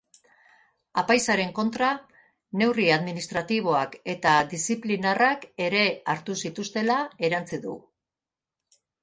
Apaizaren 1.01 1.51
kontra 1.59 1.89
neurri 2.61 2.87
administratiboak 2.95 3.93
eta 4.15 4.33
diziplinarrak 4.55 5.47
ere 5.67 5.85
hartu 6.15 6.39
zituztela 6.47 6.99
erantsi 7.31 7.63
du. 7.69 7.77